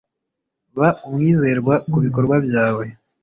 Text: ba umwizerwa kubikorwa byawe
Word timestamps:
ba 0.77 0.89
umwizerwa 1.07 1.73
kubikorwa 1.91 2.35
byawe 2.45 2.85